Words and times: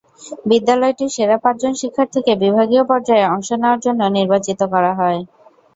বিদ্যালয়টির 0.45 1.13
সেরা 1.15 1.37
পাঁচজন 1.43 1.73
শিক্ষার্থীকে 1.81 2.33
বিভাগীয় 2.43 2.83
পর্যায়ে 2.89 3.29
অংশ 3.29 3.49
নেওয়ার 3.53 3.79
জন্য 3.85 4.01
নির্বাচিত 4.17 4.59
করা 4.73 4.91
হয়। 4.99 5.19